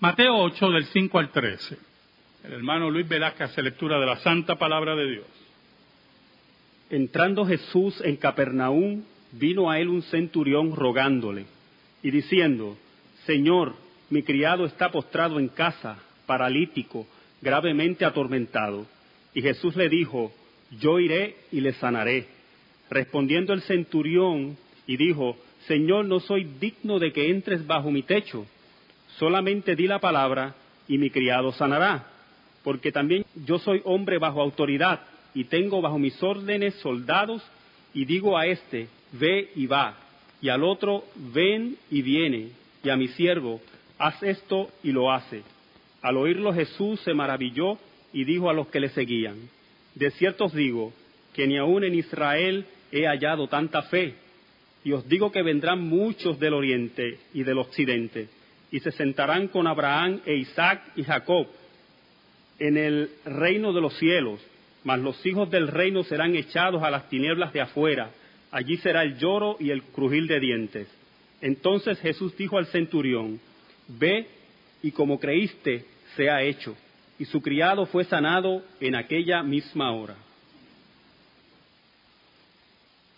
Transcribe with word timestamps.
Mateo 0.00 0.34
8 0.34 0.70
del 0.70 0.86
5 0.86 1.18
al 1.18 1.30
13. 1.30 1.76
El 2.44 2.52
hermano 2.54 2.88
Luis 2.88 3.06
Velázquez 3.06 3.50
hace 3.50 3.62
lectura 3.62 4.00
de 4.00 4.06
la 4.06 4.16
santa 4.16 4.56
palabra 4.56 4.96
de 4.96 5.10
Dios. 5.10 5.26
Entrando 6.88 7.44
Jesús 7.44 8.00
en 8.02 8.16
Capernaum, 8.16 9.02
vino 9.32 9.70
a 9.70 9.78
él 9.78 9.88
un 9.88 10.00
centurión 10.00 10.74
rogándole 10.74 11.44
y 12.02 12.10
diciendo, 12.10 12.78
Señor, 13.26 13.74
mi 14.08 14.22
criado 14.22 14.64
está 14.64 14.90
postrado 14.90 15.38
en 15.38 15.48
casa, 15.48 15.98
paralítico, 16.24 17.06
gravemente 17.42 18.06
atormentado. 18.06 18.86
Y 19.34 19.42
Jesús 19.42 19.76
le 19.76 19.90
dijo, 19.90 20.32
Yo 20.80 20.98
iré 20.98 21.36
y 21.52 21.60
le 21.60 21.74
sanaré. 21.74 22.26
Respondiendo 22.88 23.52
el 23.52 23.60
centurión 23.60 24.56
y 24.86 24.96
dijo, 24.96 25.36
Señor, 25.66 26.06
no 26.06 26.20
soy 26.20 26.44
digno 26.58 26.98
de 26.98 27.12
que 27.12 27.30
entres 27.30 27.66
bajo 27.66 27.90
mi 27.90 28.02
techo, 28.02 28.46
solamente 29.20 29.76
di 29.76 29.86
la 29.86 29.98
palabra 29.98 30.54
y 30.88 30.96
mi 30.96 31.10
criado 31.10 31.52
sanará, 31.52 32.06
porque 32.64 32.90
también 32.90 33.26
yo 33.46 33.58
soy 33.58 33.82
hombre 33.84 34.16
bajo 34.16 34.40
autoridad 34.40 35.02
y 35.34 35.44
tengo 35.44 35.82
bajo 35.82 35.98
mis 35.98 36.20
órdenes 36.22 36.74
soldados 36.76 37.42
y 37.92 38.06
digo 38.06 38.38
a 38.38 38.46
este, 38.46 38.88
ve 39.12 39.50
y 39.54 39.66
va, 39.66 39.94
y 40.40 40.48
al 40.48 40.64
otro, 40.64 41.04
ven 41.34 41.76
y 41.90 42.00
viene, 42.00 42.48
y 42.82 42.88
a 42.88 42.96
mi 42.96 43.08
siervo, 43.08 43.60
haz 43.98 44.22
esto 44.22 44.70
y 44.82 44.90
lo 44.90 45.12
hace. 45.12 45.42
Al 46.00 46.16
oírlo 46.16 46.54
Jesús 46.54 46.98
se 47.00 47.12
maravilló 47.12 47.76
y 48.14 48.24
dijo 48.24 48.48
a 48.48 48.54
los 48.54 48.68
que 48.68 48.80
le 48.80 48.88
seguían, 48.88 49.36
de 49.94 50.10
cierto 50.12 50.46
os 50.46 50.54
digo 50.54 50.94
que 51.34 51.46
ni 51.46 51.58
aun 51.58 51.84
en 51.84 51.94
Israel 51.94 52.64
he 52.90 53.06
hallado 53.06 53.48
tanta 53.48 53.82
fe, 53.82 54.14
y 54.82 54.92
os 54.92 55.06
digo 55.06 55.30
que 55.30 55.42
vendrán 55.42 55.86
muchos 55.86 56.40
del 56.40 56.54
oriente 56.54 57.18
y 57.34 57.42
del 57.42 57.58
occidente, 57.58 58.39
y 58.70 58.80
se 58.80 58.92
sentarán 58.92 59.48
con 59.48 59.66
Abraham 59.66 60.20
e 60.24 60.36
Isaac 60.36 60.82
y 60.96 61.02
Jacob 61.02 61.46
en 62.58 62.76
el 62.76 63.10
reino 63.24 63.72
de 63.72 63.80
los 63.80 63.96
cielos, 63.98 64.40
mas 64.84 65.00
los 65.00 65.24
hijos 65.26 65.50
del 65.50 65.68
reino 65.68 66.04
serán 66.04 66.36
echados 66.36 66.82
a 66.82 66.90
las 66.90 67.08
tinieblas 67.08 67.52
de 67.52 67.62
afuera, 67.62 68.10
allí 68.50 68.76
será 68.78 69.02
el 69.02 69.18
lloro 69.18 69.56
y 69.58 69.70
el 69.70 69.82
crujir 69.82 70.26
de 70.26 70.40
dientes. 70.40 70.88
Entonces 71.40 71.98
Jesús 72.00 72.36
dijo 72.36 72.58
al 72.58 72.66
centurión, 72.66 73.40
ve 73.88 74.28
y 74.82 74.92
como 74.92 75.18
creíste, 75.18 75.86
sea 76.16 76.42
hecho. 76.42 76.76
Y 77.18 77.24
su 77.24 77.40
criado 77.40 77.86
fue 77.86 78.04
sanado 78.04 78.62
en 78.80 78.94
aquella 78.94 79.42
misma 79.42 79.92
hora. 79.92 80.16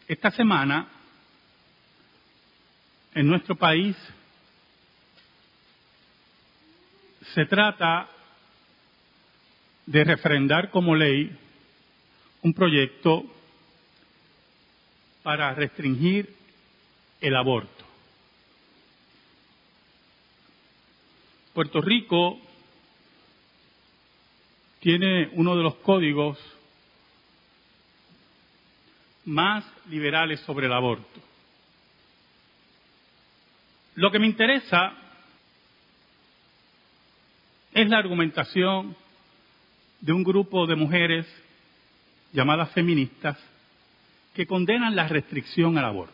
Esta 0.08 0.30
semana, 0.30 0.88
en 3.14 3.26
nuestro 3.28 3.56
país, 3.56 3.96
se 7.34 7.46
trata 7.46 8.08
de 9.86 10.04
refrendar 10.04 10.70
como 10.70 10.94
ley 10.94 11.36
un 12.42 12.52
proyecto 12.52 13.24
para 15.22 15.54
restringir 15.54 16.34
el 17.20 17.36
aborto. 17.36 17.84
Puerto 21.54 21.80
Rico 21.80 22.38
tiene 24.80 25.30
uno 25.34 25.56
de 25.56 25.62
los 25.62 25.76
códigos 25.76 26.38
más 29.24 29.64
liberales 29.88 30.40
sobre 30.40 30.66
el 30.66 30.72
aborto. 30.72 31.20
Lo 33.94 34.10
que 34.10 34.18
me 34.18 34.26
interesa 34.26 35.01
es 37.72 37.88
la 37.88 37.98
argumentación 37.98 38.96
de 40.00 40.12
un 40.12 40.24
grupo 40.24 40.66
de 40.66 40.76
mujeres 40.76 41.26
llamadas 42.32 42.70
feministas 42.72 43.38
que 44.34 44.46
condenan 44.46 44.96
la 44.96 45.08
restricción 45.08 45.78
al 45.78 45.84
aborto. 45.84 46.12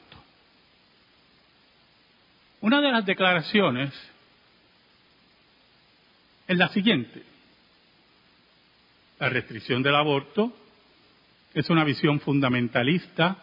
Una 2.60 2.80
de 2.80 2.90
las 2.90 3.06
declaraciones 3.06 3.92
es 6.46 6.56
la 6.58 6.68
siguiente. 6.68 7.22
La 9.20 9.28
restricción 9.28 9.82
del 9.82 9.94
aborto 9.94 10.52
es 11.54 11.70
una 11.70 11.84
visión 11.84 12.20
fundamentalista. 12.20 13.36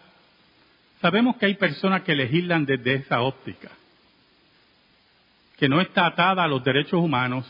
Sabemos 1.02 1.38
que 1.38 1.48
hay 1.48 1.56
personas 1.56 2.04
que 2.04 2.16
legislan 2.16 2.66
desde 2.66 2.96
esa 2.96 3.22
óptica, 3.22 3.72
que 5.58 5.70
no 5.70 5.82
está 5.82 6.06
atada 6.06 6.44
a 6.44 6.48
los 6.48 6.64
derechos 6.64 7.00
humanos, 7.02 7.46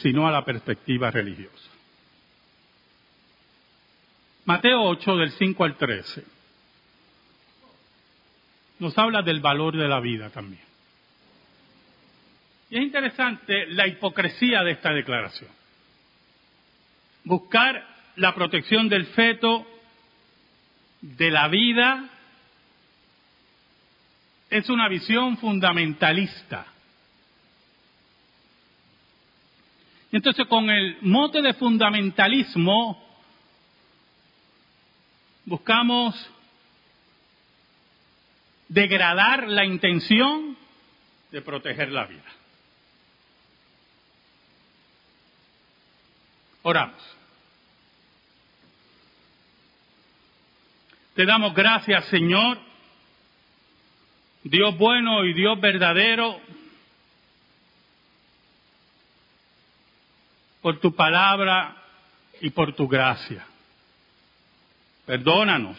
sino 0.00 0.26
a 0.26 0.30
la 0.30 0.44
perspectiva 0.44 1.10
religiosa. 1.10 1.70
Mateo 4.44 4.82
8 4.82 5.16
del 5.16 5.30
5 5.32 5.64
al 5.64 5.76
13 5.76 6.24
nos 8.78 8.98
habla 8.98 9.22
del 9.22 9.40
valor 9.40 9.76
de 9.76 9.88
la 9.88 10.00
vida 10.00 10.30
también. 10.30 10.62
Y 12.70 12.76
es 12.76 12.82
interesante 12.82 13.66
la 13.68 13.86
hipocresía 13.86 14.62
de 14.62 14.72
esta 14.72 14.92
declaración. 14.92 15.50
Buscar 17.24 17.86
la 18.16 18.34
protección 18.34 18.88
del 18.88 19.06
feto, 19.06 19.66
de 21.00 21.30
la 21.30 21.48
vida, 21.48 22.10
es 24.50 24.68
una 24.68 24.88
visión 24.88 25.38
fundamentalista. 25.38 26.66
Y 30.03 30.03
entonces 30.16 30.46
con 30.46 30.70
el 30.70 30.96
mote 31.00 31.42
de 31.42 31.54
fundamentalismo 31.54 33.04
buscamos 35.44 36.14
degradar 38.68 39.48
la 39.48 39.64
intención 39.64 40.56
de 41.32 41.42
proteger 41.42 41.90
la 41.90 42.06
vida. 42.06 42.22
Oramos. 46.62 47.02
Te 51.14 51.26
damos 51.26 51.54
gracias, 51.54 52.04
Señor, 52.06 52.58
Dios 54.44 54.78
bueno 54.78 55.24
y 55.24 55.32
Dios 55.32 55.60
verdadero, 55.60 56.40
por 60.64 60.80
tu 60.80 60.94
palabra 60.94 61.76
y 62.40 62.48
por 62.48 62.74
tu 62.74 62.88
gracia. 62.88 63.46
Perdónanos. 65.04 65.76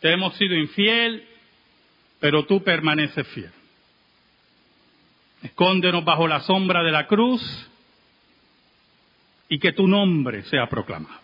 Te 0.00 0.10
hemos 0.14 0.34
sido 0.36 0.54
infiel, 0.54 1.28
pero 2.20 2.46
tú 2.46 2.64
permaneces 2.64 3.28
fiel. 3.28 3.52
Escóndenos 5.42 6.02
bajo 6.06 6.26
la 6.26 6.40
sombra 6.40 6.82
de 6.82 6.90
la 6.90 7.06
cruz 7.06 7.42
y 9.50 9.58
que 9.58 9.72
tu 9.72 9.86
nombre 9.86 10.44
sea 10.44 10.66
proclamado. 10.66 11.20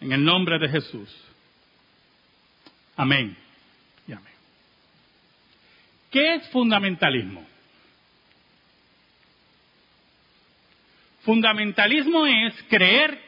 En 0.00 0.12
el 0.12 0.24
nombre 0.24 0.60
de 0.60 0.68
Jesús. 0.68 1.12
Amén 2.94 3.36
y 4.06 4.12
amén. 4.12 4.34
¿Qué 6.12 6.36
es 6.36 6.48
fundamentalismo? 6.50 7.53
Fundamentalismo 11.24 12.26
es 12.26 12.54
creer 12.68 13.18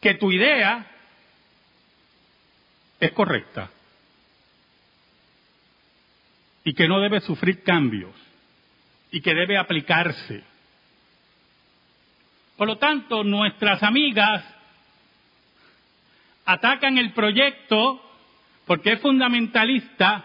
que 0.00 0.14
tu 0.14 0.32
idea 0.32 0.84
es 2.98 3.12
correcta 3.12 3.70
y 6.64 6.74
que 6.74 6.88
no 6.88 7.00
debe 7.00 7.20
sufrir 7.20 7.62
cambios 7.62 8.14
y 9.12 9.20
que 9.20 9.34
debe 9.34 9.58
aplicarse. 9.58 10.42
Por 12.56 12.66
lo 12.66 12.78
tanto, 12.78 13.22
nuestras 13.22 13.82
amigas 13.82 14.44
atacan 16.44 16.98
el 16.98 17.12
proyecto 17.12 18.02
porque 18.66 18.92
es 18.92 19.00
fundamentalista, 19.00 20.24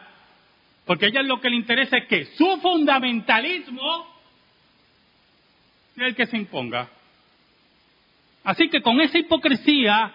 porque 0.86 1.06
a 1.06 1.10
ellas 1.10 1.26
lo 1.26 1.40
que 1.40 1.50
le 1.50 1.56
interesa 1.56 1.98
es 1.98 2.08
que 2.08 2.26
su 2.36 2.58
fundamentalismo 2.62 4.17
sea 5.98 6.08
el 6.08 6.16
que 6.16 6.28
se 6.28 6.38
imponga. 6.38 6.88
Así 8.44 8.70
que 8.70 8.84
con 8.84 9.02
esa 9.02 9.18
hipocresía 9.18 10.14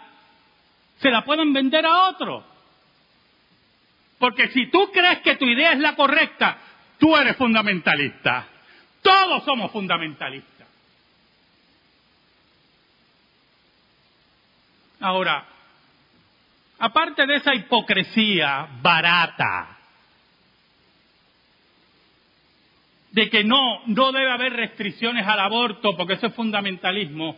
se 0.98 1.10
la 1.10 1.24
pueden 1.24 1.52
vender 1.52 1.84
a 1.84 2.08
otro. 2.08 2.44
Porque 4.18 4.48
si 4.50 4.70
tú 4.70 4.90
crees 4.92 5.18
que 5.22 5.34
tu 5.34 5.44
idea 5.44 5.72
es 5.72 5.80
la 5.80 5.96
correcta, 5.96 6.56
tú 6.98 7.16
eres 7.16 7.36
fundamentalista. 7.36 8.46
Todos 9.02 9.42
somos 9.44 9.72
fundamentalistas. 9.72 10.68
Ahora, 15.00 15.44
aparte 16.78 17.26
de 17.26 17.36
esa 17.36 17.56
hipocresía 17.56 18.68
barata, 18.80 19.78
de 23.12 23.28
que 23.28 23.44
no, 23.44 23.82
no 23.86 24.10
debe 24.10 24.30
haber 24.30 24.54
restricciones 24.54 25.26
al 25.26 25.40
aborto, 25.40 25.96
porque 25.96 26.14
eso 26.14 26.26
es 26.26 26.34
fundamentalismo. 26.34 27.36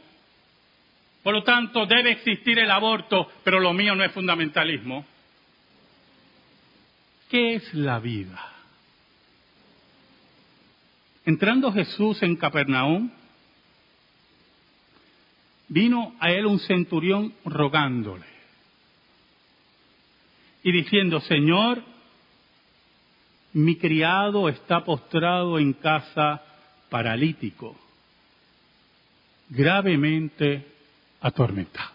Por 1.22 1.34
lo 1.34 1.42
tanto, 1.42 1.86
debe 1.86 2.12
existir 2.12 2.58
el 2.58 2.70
aborto, 2.70 3.28
pero 3.42 3.58
lo 3.60 3.72
mío 3.72 3.94
no 3.94 4.04
es 4.04 4.12
fundamentalismo. 4.12 5.04
¿Qué 7.28 7.54
es 7.54 7.74
la 7.74 7.98
vida? 7.98 8.52
Entrando 11.26 11.72
Jesús 11.72 12.22
en 12.22 12.36
Capernaum, 12.36 13.10
vino 15.68 16.14
a 16.20 16.30
él 16.30 16.46
un 16.46 16.60
centurión 16.60 17.32
rogándole 17.44 18.26
y 20.62 20.70
diciendo, 20.70 21.20
Señor, 21.20 21.82
mi 23.54 23.76
criado 23.76 24.48
está 24.48 24.84
postrado 24.84 25.58
en 25.58 25.72
casa 25.74 26.42
paralítico, 26.90 27.76
gravemente 29.48 30.66
atormentado. 31.20 31.94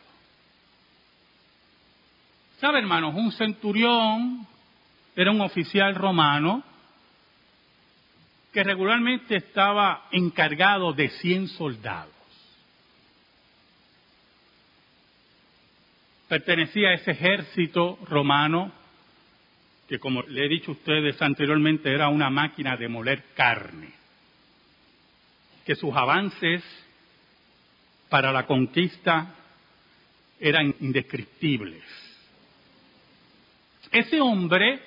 ¿Sabe, 2.59 2.79
hermanos? 2.79 3.13
Un 3.15 3.31
centurión 3.33 4.47
era 5.15 5.31
un 5.31 5.41
oficial 5.41 5.95
romano 5.95 6.63
que 8.53 8.63
regularmente 8.63 9.35
estaba 9.35 10.07
encargado 10.11 10.93
de 10.93 11.09
100 11.09 11.49
soldados. 11.49 12.13
Pertenecía 16.29 16.89
a 16.89 16.93
ese 16.93 17.11
ejército 17.11 17.99
romano 18.07 18.78
que 19.89 19.99
como 19.99 20.21
le 20.21 20.45
he 20.45 20.47
dicho 20.47 20.69
a 20.69 20.75
ustedes 20.75 21.19
anteriormente 21.19 21.91
era 21.91 22.09
una 22.09 22.29
máquina 22.29 22.77
de 22.77 22.87
moler 22.87 23.23
carne, 23.33 23.89
que 25.65 25.73
sus 25.73 25.95
avances 25.95 26.63
para 28.07 28.31
la 28.31 28.45
conquista 28.45 29.33
eran 30.39 30.75
indescriptibles. 30.79 31.83
Ese 33.91 34.21
hombre, 34.21 34.79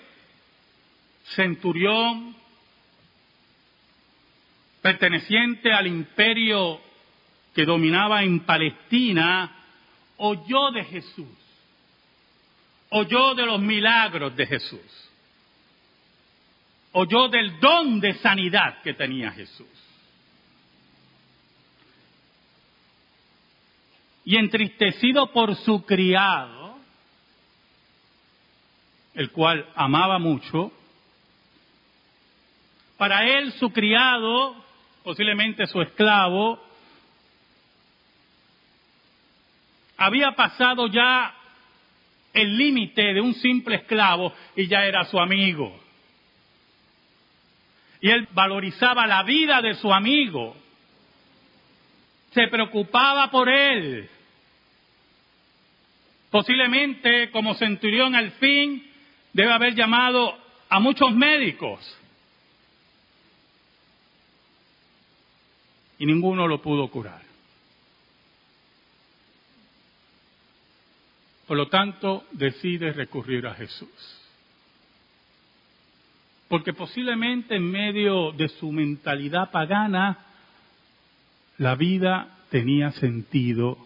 centurión, 1.34 2.36
perteneciente 4.80 5.72
al 5.72 5.88
imperio 5.88 6.80
que 7.52 7.64
dominaba 7.64 8.22
en 8.22 8.38
Palestina, 8.40 9.50
oyó 10.16 10.70
de 10.70 10.84
Jesús 10.84 11.41
oyó 12.94 13.34
de 13.34 13.46
los 13.46 13.60
milagros 13.60 14.36
de 14.36 14.46
Jesús, 14.46 15.10
oyó 16.92 17.28
del 17.28 17.58
don 17.58 18.00
de 18.00 18.14
sanidad 18.14 18.82
que 18.82 18.92
tenía 18.92 19.30
Jesús. 19.30 19.66
Y 24.24 24.36
entristecido 24.36 25.32
por 25.32 25.56
su 25.56 25.84
criado, 25.86 26.76
el 29.14 29.30
cual 29.32 29.66
amaba 29.74 30.18
mucho, 30.18 30.70
para 32.98 33.26
él 33.26 33.52
su 33.54 33.70
criado, 33.70 34.54
posiblemente 35.02 35.66
su 35.66 35.80
esclavo, 35.80 36.62
había 39.96 40.32
pasado 40.32 40.88
ya 40.88 41.38
el 42.32 42.56
límite 42.56 43.14
de 43.14 43.20
un 43.20 43.34
simple 43.34 43.76
esclavo 43.76 44.32
y 44.56 44.66
ya 44.66 44.84
era 44.84 45.04
su 45.04 45.18
amigo. 45.18 45.78
Y 48.00 48.10
él 48.10 48.28
valorizaba 48.32 49.06
la 49.06 49.22
vida 49.22 49.62
de 49.62 49.74
su 49.74 49.92
amigo. 49.92 50.56
Se 52.32 52.48
preocupaba 52.48 53.30
por 53.30 53.48
él. 53.48 54.08
Posiblemente 56.30 57.30
como 57.30 57.54
centurión 57.54 58.14
al 58.14 58.32
fin 58.32 58.90
debe 59.32 59.52
haber 59.52 59.74
llamado 59.74 60.36
a 60.68 60.80
muchos 60.80 61.12
médicos. 61.14 61.98
Y 65.98 66.06
ninguno 66.06 66.48
lo 66.48 66.60
pudo 66.60 66.88
curar. 66.88 67.31
Por 71.52 71.58
lo 71.58 71.68
tanto, 71.68 72.24
decide 72.32 72.94
recurrir 72.94 73.46
a 73.46 73.52
Jesús. 73.52 73.90
Porque 76.48 76.72
posiblemente 76.72 77.56
en 77.56 77.70
medio 77.70 78.32
de 78.32 78.48
su 78.48 78.72
mentalidad 78.72 79.50
pagana, 79.50 80.16
la 81.58 81.74
vida 81.74 82.38
tenía 82.48 82.92
sentido 82.92 83.76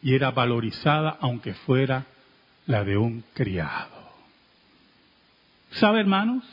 y 0.00 0.14
era 0.14 0.30
valorizada 0.30 1.18
aunque 1.20 1.54
fuera 1.54 2.06
la 2.66 2.84
de 2.84 2.96
un 2.96 3.24
criado. 3.34 4.12
¿Sabe, 5.72 5.98
hermanos? 5.98 6.44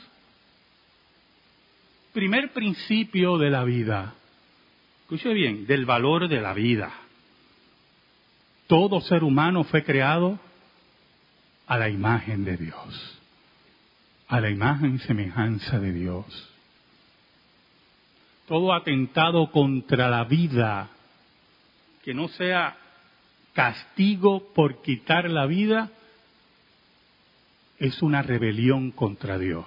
Primer 2.12 2.52
principio 2.52 3.38
de 3.38 3.50
la 3.50 3.62
vida. 3.62 4.14
Escuche 5.02 5.32
bien, 5.32 5.64
del 5.68 5.86
valor 5.86 6.26
de 6.26 6.40
la 6.40 6.54
vida. 6.54 6.92
Todo 8.70 9.00
ser 9.00 9.24
humano 9.24 9.64
fue 9.64 9.82
creado 9.82 10.38
a 11.66 11.76
la 11.76 11.88
imagen 11.88 12.44
de 12.44 12.56
Dios, 12.56 13.18
a 14.28 14.40
la 14.40 14.48
imagen 14.48 14.94
y 14.94 14.98
semejanza 15.00 15.80
de 15.80 15.92
Dios. 15.92 16.24
Todo 18.46 18.72
atentado 18.72 19.50
contra 19.50 20.08
la 20.08 20.22
vida, 20.22 20.88
que 22.04 22.14
no 22.14 22.28
sea 22.28 22.76
castigo 23.54 24.52
por 24.54 24.82
quitar 24.82 25.28
la 25.28 25.46
vida, 25.46 25.90
es 27.80 28.00
una 28.02 28.22
rebelión 28.22 28.92
contra 28.92 29.36
Dios. 29.36 29.66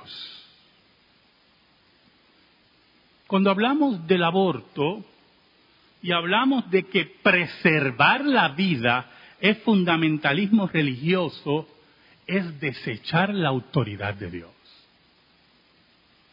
Cuando 3.28 3.52
hablamos 3.52 4.08
del 4.08 4.24
aborto, 4.24 5.04
y 6.04 6.12
hablamos 6.12 6.70
de 6.70 6.84
que 6.84 7.06
preservar 7.06 8.26
la 8.26 8.50
vida 8.50 9.10
es 9.40 9.58
fundamentalismo 9.60 10.68
religioso, 10.68 11.66
es 12.28 12.60
desechar 12.60 13.34
la 13.34 13.48
autoridad 13.48 14.14
de 14.14 14.30
Dios. 14.30 14.52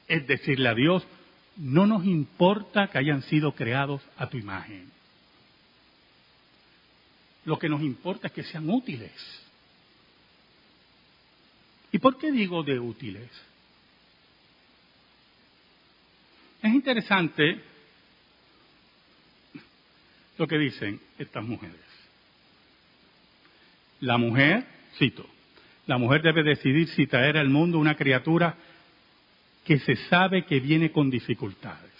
Es 0.08 0.26
decirle 0.26 0.68
a 0.68 0.74
Dios, 0.74 1.06
no 1.56 1.86
nos 1.86 2.04
importa 2.04 2.88
que 2.88 2.98
hayan 2.98 3.22
sido 3.22 3.52
creados 3.52 4.02
a 4.18 4.28
tu 4.28 4.36
imagen. 4.38 4.90
Lo 7.44 7.56
que 7.56 7.68
nos 7.68 7.80
importa 7.80 8.26
es 8.26 8.32
que 8.32 8.42
sean 8.42 8.68
útiles. 8.68 9.12
¿Y 11.92 11.98
por 11.98 12.18
qué 12.18 12.32
digo 12.32 12.64
de 12.64 12.80
útiles? 12.80 13.30
Es 16.60 16.74
interesante 16.74 17.69
lo 20.40 20.48
que 20.48 20.56
dicen 20.56 20.98
estas 21.18 21.44
mujeres. 21.44 21.76
La 24.00 24.16
mujer, 24.16 24.64
cito, 24.98 25.26
la 25.86 25.98
mujer 25.98 26.22
debe 26.22 26.42
decidir 26.42 26.88
si 26.88 27.06
traer 27.06 27.36
al 27.36 27.50
mundo 27.50 27.78
una 27.78 27.94
criatura 27.94 28.56
que 29.66 29.78
se 29.80 29.96
sabe 30.08 30.46
que 30.46 30.58
viene 30.58 30.92
con 30.92 31.10
dificultades. 31.10 31.92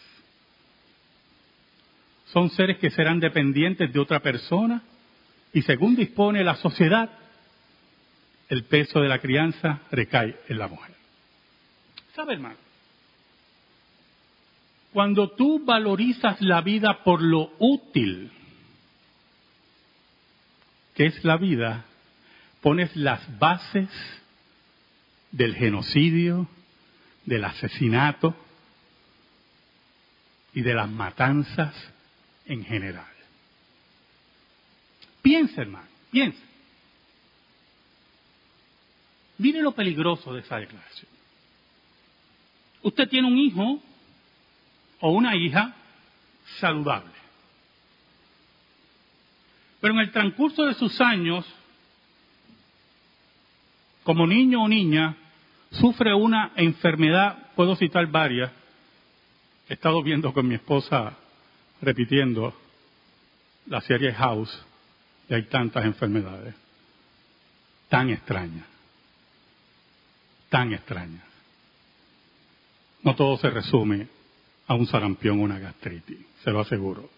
Son 2.33 2.49
seres 2.49 2.79
que 2.79 2.89
serán 2.89 3.21
dependientes 3.21 3.93
de 3.93 4.01
otra 4.01 4.21
persona 4.21 4.83
y 5.53 5.61
según 5.61 5.95
dispone 5.95 6.43
la 6.43 6.57
sociedad, 6.57 7.11
el 8.49 8.65
peso 8.65 9.01
de 9.01 9.09
la 9.09 9.19
crianza 9.19 9.83
recae 9.91 10.35
en 10.49 10.57
la 10.57 10.69
mujer. 10.69 10.95
¿Sabe, 12.15 12.33
hermano? 12.33 12.70
Cuando 14.93 15.31
tú 15.31 15.65
valorizas 15.65 16.41
la 16.41 16.61
vida 16.63 17.05
por 17.05 17.23
lo 17.23 17.53
útil 17.59 18.33
que 20.95 21.07
es 21.07 21.25
la 21.25 21.37
vida, 21.37 21.85
pones 22.61 22.95
las 22.97 23.39
bases 23.39 23.89
del 25.31 25.55
genocidio, 25.55 26.49
del 27.25 27.45
asesinato 27.45 28.35
y 30.53 30.63
de 30.63 30.75
las 30.75 30.91
matanzas 30.91 31.75
en 32.47 32.65
general. 32.65 33.07
Piensa, 35.23 35.63
hermano, 35.63 35.89
piensa. 36.11 36.41
Mire 39.39 39.63
lo 39.63 39.73
peligroso 39.73 40.35
de 40.35 40.41
esa 40.41 40.57
declaración. 40.57 41.11
Usted 42.83 43.09
tiene 43.09 43.29
un 43.29 43.39
hijo 43.39 43.83
o 45.01 45.11
una 45.11 45.37
hija 45.37 45.75
saludable. 46.59 47.11
Pero 49.81 49.95
en 49.95 50.01
el 50.01 50.13
transcurso 50.13 50.65
de 50.65 50.75
sus 50.75 51.01
años, 51.01 51.47
como 54.05 54.27
niño 54.27 54.63
o 54.63 54.69
niña, 54.69 55.17
sufre 55.71 56.15
una 56.15 56.53
enfermedad, 56.57 57.53
puedo 57.55 57.77
citar 57.77 58.07
varias, 58.07 58.53
he 59.69 59.75
estado 59.75 60.03
viendo 60.03 60.33
con 60.33 60.47
mi 60.47 60.57
esposa, 60.57 61.17
repitiendo 61.81 62.55
la 63.67 63.81
serie 63.81 64.13
House, 64.13 64.67
y 65.29 65.35
hay 65.35 65.45
tantas 65.45 65.85
enfermedades, 65.85 66.55
tan 67.89 68.11
extrañas, 68.11 68.67
tan 70.49 70.73
extrañas. 70.73 71.25
No 73.03 73.15
todo 73.15 73.39
se 73.39 73.49
resume 73.49 74.09
a 74.71 74.75
un 74.75 74.87
sarampión 74.87 75.41
o 75.41 75.43
una 75.43 75.59
gastritis, 75.59 76.25
se 76.45 76.51
lo 76.53 76.61
aseguro. 76.61 77.11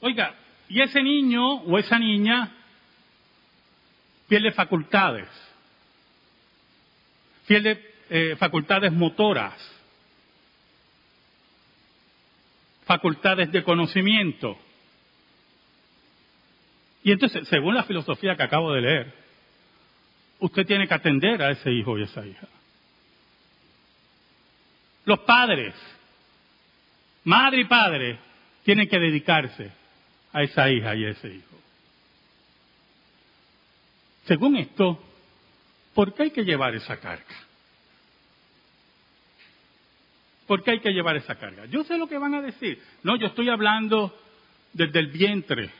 Oiga, 0.00 0.36
y 0.68 0.80
ese 0.80 1.02
niño 1.02 1.62
o 1.62 1.76
esa 1.78 1.98
niña 1.98 2.54
pierde 4.28 4.52
facultades, 4.52 5.26
pierde 7.48 7.92
eh, 8.08 8.36
facultades 8.38 8.92
motoras, 8.92 9.56
facultades 12.84 13.50
de 13.50 13.64
conocimiento. 13.64 14.56
Y 17.02 17.10
entonces, 17.10 17.48
según 17.48 17.74
la 17.74 17.82
filosofía 17.82 18.36
que 18.36 18.44
acabo 18.44 18.72
de 18.74 18.80
leer, 18.80 19.14
usted 20.38 20.64
tiene 20.64 20.86
que 20.86 20.94
atender 20.94 21.42
a 21.42 21.50
ese 21.50 21.72
hijo 21.72 21.98
y 21.98 22.04
esa 22.04 22.24
hija. 22.24 22.46
Los 25.08 25.20
padres, 25.20 25.74
madre 27.24 27.62
y 27.62 27.64
padre, 27.64 28.18
tienen 28.62 28.86
que 28.86 28.98
dedicarse 28.98 29.72
a 30.34 30.42
esa 30.42 30.70
hija 30.70 30.94
y 30.94 31.06
a 31.06 31.08
ese 31.08 31.28
hijo. 31.28 31.56
Según 34.26 34.56
esto, 34.56 35.02
¿por 35.94 36.12
qué 36.12 36.24
hay 36.24 36.30
que 36.30 36.44
llevar 36.44 36.74
esa 36.74 37.00
carga? 37.00 37.24
¿Por 40.46 40.62
qué 40.62 40.72
hay 40.72 40.80
que 40.80 40.92
llevar 40.92 41.16
esa 41.16 41.36
carga? 41.36 41.64
Yo 41.64 41.84
sé 41.84 41.96
lo 41.96 42.06
que 42.06 42.18
van 42.18 42.34
a 42.34 42.42
decir. 42.42 42.78
No, 43.02 43.16
yo 43.16 43.28
estoy 43.28 43.48
hablando 43.48 44.14
desde 44.74 44.98
el 44.98 45.06
vientre. 45.06 45.70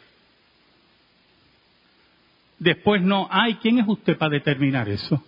Después 2.58 3.02
no. 3.02 3.28
Ay, 3.30 3.56
¿quién 3.56 3.78
es 3.78 3.86
usted 3.86 4.16
para 4.16 4.30
determinar 4.30 4.88
eso? 4.88 5.22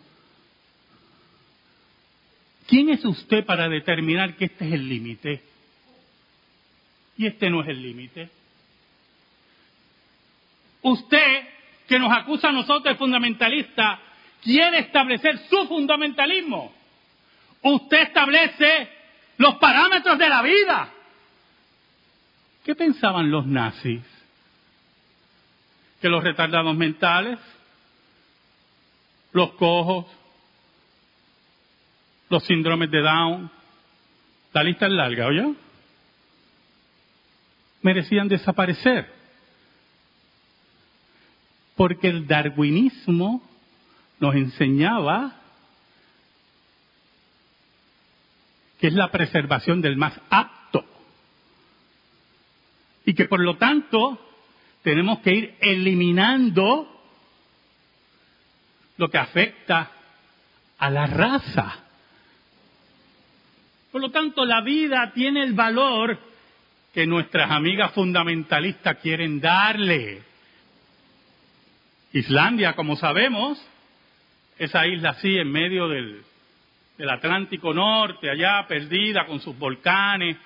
¿Quién 2.70 2.88
es 2.88 3.04
usted 3.04 3.44
para 3.44 3.68
determinar 3.68 4.36
que 4.36 4.44
este 4.44 4.68
es 4.68 4.74
el 4.74 4.88
límite? 4.88 5.42
Y 7.16 7.26
este 7.26 7.50
no 7.50 7.62
es 7.62 7.68
el 7.68 7.82
límite. 7.82 8.30
Usted, 10.82 11.48
que 11.88 11.98
nos 11.98 12.16
acusa 12.16 12.50
a 12.50 12.52
nosotros 12.52 12.84
de 12.84 12.94
fundamentalista, 12.94 13.98
quiere 14.40 14.78
establecer 14.78 15.36
su 15.48 15.66
fundamentalismo. 15.66 16.72
Usted 17.60 18.02
establece 18.02 18.88
los 19.38 19.56
parámetros 19.56 20.16
de 20.16 20.28
la 20.28 20.40
vida. 20.40 20.92
¿Qué 22.64 22.76
pensaban 22.76 23.32
los 23.32 23.46
nazis? 23.46 24.02
Que 26.00 26.08
los 26.08 26.22
retardados 26.22 26.76
mentales, 26.76 27.40
los 29.32 29.54
cojos, 29.54 30.06
los 32.30 32.44
síndromes 32.44 32.90
de 32.90 33.02
Down, 33.02 33.50
la 34.52 34.62
lista 34.62 34.86
es 34.86 34.92
larga, 34.92 35.26
¿oye? 35.26 35.52
Merecían 37.82 38.28
desaparecer. 38.28 39.12
Porque 41.76 42.08
el 42.08 42.26
darwinismo 42.26 43.42
nos 44.20 44.34
enseñaba 44.34 45.36
que 48.78 48.86
es 48.86 48.94
la 48.94 49.10
preservación 49.10 49.80
del 49.80 49.96
más 49.96 50.14
apto. 50.30 50.84
Y 53.04 53.14
que 53.14 53.24
por 53.24 53.40
lo 53.40 53.56
tanto 53.56 54.24
tenemos 54.82 55.18
que 55.18 55.34
ir 55.34 55.56
eliminando 55.60 57.02
lo 58.96 59.10
que 59.10 59.18
afecta 59.18 59.90
a 60.78 60.90
la 60.90 61.06
raza. 61.06 61.89
Por 63.90 64.00
lo 64.00 64.10
tanto, 64.10 64.44
la 64.44 64.60
vida 64.60 65.12
tiene 65.12 65.42
el 65.42 65.54
valor 65.54 66.18
que 66.92 67.06
nuestras 67.06 67.50
amigas 67.50 67.92
fundamentalistas 67.92 68.98
quieren 68.98 69.40
darle. 69.40 70.22
Islandia, 72.12 72.74
como 72.74 72.96
sabemos, 72.96 73.60
esa 74.58 74.86
isla 74.86 75.10
así 75.10 75.36
en 75.36 75.50
medio 75.50 75.88
del, 75.88 76.22
Atlántico 77.08 77.72
Norte, 77.72 78.28
allá 78.28 78.66
perdida 78.68 79.24
con 79.26 79.40
sus 79.40 79.56
volcanes 79.56 80.36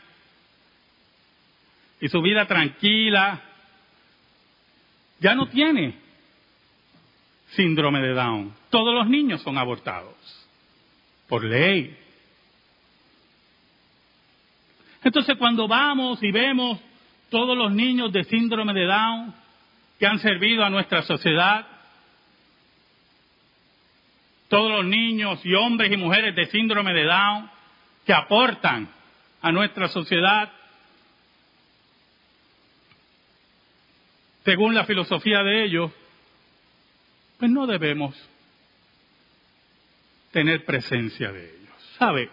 y 2.00 2.08
su 2.08 2.22
vida 2.22 2.46
tranquila, 2.46 3.40
ya 5.18 5.34
no 5.34 5.48
tiene 5.48 5.98
síndrome 7.56 8.00
de 8.00 8.14
Down. 8.14 8.54
Todos 8.70 8.94
los 8.94 9.08
niños 9.08 9.42
son 9.42 9.58
abortados 9.58 10.14
por 11.28 11.42
ley. 11.42 12.03
Entonces 15.04 15.36
cuando 15.36 15.68
vamos 15.68 16.22
y 16.22 16.32
vemos 16.32 16.80
todos 17.28 17.56
los 17.56 17.70
niños 17.72 18.10
de 18.10 18.24
síndrome 18.24 18.72
de 18.72 18.86
Down 18.86 19.34
que 19.98 20.06
han 20.06 20.18
servido 20.18 20.64
a 20.64 20.70
nuestra 20.70 21.02
sociedad, 21.02 21.66
todos 24.48 24.70
los 24.70 24.84
niños 24.86 25.44
y 25.44 25.54
hombres 25.54 25.92
y 25.92 25.96
mujeres 25.98 26.34
de 26.34 26.46
síndrome 26.46 26.94
de 26.94 27.04
Down 27.04 27.50
que 28.06 28.14
aportan 28.14 28.88
a 29.42 29.52
nuestra 29.52 29.88
sociedad, 29.88 30.50
según 34.44 34.74
la 34.74 34.84
filosofía 34.84 35.42
de 35.42 35.64
ellos, 35.64 35.90
pues 37.38 37.50
no 37.50 37.66
debemos 37.66 38.14
tener 40.32 40.64
presencia 40.64 41.30
de 41.30 41.44
ellos. 41.44 41.94
¿Sabe? 41.98 42.30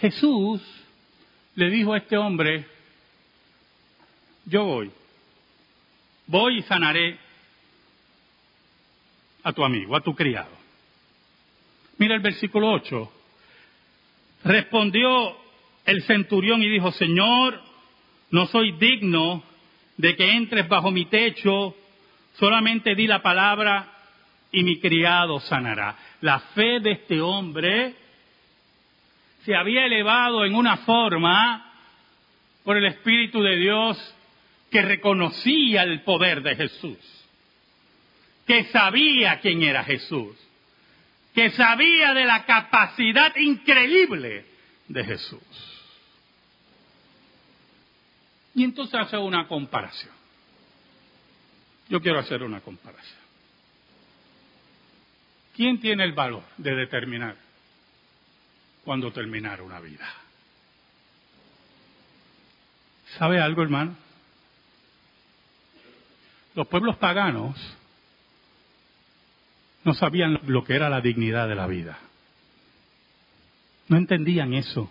Jesús 0.00 0.60
le 1.54 1.70
dijo 1.70 1.92
a 1.92 1.98
este 1.98 2.16
hombre, 2.16 2.66
yo 4.46 4.64
voy, 4.64 4.90
voy 6.26 6.58
y 6.58 6.62
sanaré 6.62 7.18
a 9.42 9.52
tu 9.52 9.64
amigo, 9.64 9.94
a 9.94 10.00
tu 10.00 10.14
criado. 10.14 10.50
Mira 11.98 12.14
el 12.14 12.20
versículo 12.20 12.72
8. 12.72 13.12
Respondió 14.44 15.36
el 15.84 16.02
centurión 16.02 16.62
y 16.62 16.68
dijo, 16.68 16.90
Señor, 16.92 17.60
no 18.30 18.46
soy 18.46 18.72
digno 18.72 19.42
de 19.96 20.16
que 20.16 20.32
entres 20.32 20.68
bajo 20.68 20.90
mi 20.90 21.06
techo, 21.06 21.74
solamente 22.34 22.94
di 22.94 23.06
la 23.06 23.22
palabra 23.22 23.92
y 24.50 24.64
mi 24.64 24.80
criado 24.80 25.40
sanará. 25.40 25.96
La 26.20 26.40
fe 26.40 26.80
de 26.80 26.92
este 26.92 27.20
hombre 27.20 27.94
se 29.44 29.54
había 29.54 29.84
elevado 29.86 30.44
en 30.44 30.54
una 30.54 30.78
forma 30.78 31.72
por 32.64 32.76
el 32.76 32.86
Espíritu 32.86 33.42
de 33.42 33.56
Dios 33.56 34.14
que 34.70 34.82
reconocía 34.82 35.82
el 35.82 36.02
poder 36.02 36.42
de 36.42 36.56
Jesús, 36.56 36.98
que 38.46 38.64
sabía 38.64 39.40
quién 39.40 39.62
era 39.62 39.84
Jesús, 39.84 40.36
que 41.34 41.50
sabía 41.50 42.14
de 42.14 42.24
la 42.24 42.44
capacidad 42.44 43.36
increíble 43.36 44.46
de 44.88 45.04
Jesús. 45.04 45.40
Y 48.54 48.64
entonces 48.64 48.98
hace 48.98 49.18
una 49.18 49.46
comparación. 49.46 50.14
Yo 51.88 52.00
quiero 52.00 52.20
hacer 52.20 52.42
una 52.42 52.60
comparación. 52.60 53.18
¿Quién 55.54 55.80
tiene 55.80 56.04
el 56.04 56.12
valor 56.12 56.44
de 56.56 56.74
determinar 56.74 57.43
cuando 58.84 59.12
terminar 59.12 59.62
una 59.62 59.80
vida. 59.80 60.06
¿Sabe 63.18 63.40
algo, 63.40 63.62
hermano? 63.62 63.96
Los 66.54 66.66
pueblos 66.68 66.96
paganos 66.96 67.56
no 69.84 69.94
sabían 69.94 70.40
lo 70.46 70.64
que 70.64 70.74
era 70.74 70.88
la 70.88 71.00
dignidad 71.00 71.48
de 71.48 71.54
la 71.54 71.66
vida. 71.66 71.98
No 73.88 73.96
entendían 73.96 74.54
eso. 74.54 74.90